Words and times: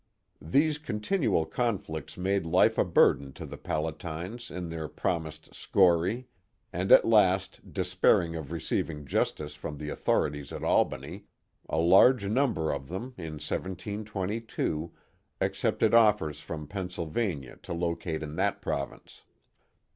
These 0.41 0.79
continual 0.79 1.45
conflicts 1.45 2.17
made 2.17 2.43
life 2.43 2.79
a 2.79 2.83
burden 2.83 3.33
to 3.33 3.45
the 3.45 3.55
Pala 3.55 3.91
tines 3.91 4.49
in 4.49 4.69
their 4.69 4.87
promised 4.87 5.53
'* 5.53 5.53
Schorie/' 5.53 6.25
and 6.73 6.91
at 6.91 7.05
last, 7.05 7.71
despairing 7.71 8.35
of 8.35 8.51
receiving 8.51 9.05
justice 9.05 9.53
from 9.53 9.77
the 9.77 9.89
authorities 9.89 10.51
at 10.51 10.63
Albany, 10.63 11.25
a 11.69 11.77
large 11.77 12.25
num 12.27 12.55
ber 12.55 12.71
of 12.71 12.87
them, 12.87 13.13
in 13.15 13.33
1722, 13.33 14.91
accepted 15.39 15.93
offers 15.93 16.39
from 16.41 16.65
Pennsylvania 16.65 17.59
to 17.61 17.71
lo 17.71 17.95
cate 17.95 18.23
in 18.23 18.35
that 18.37 18.59
province. 18.59 19.21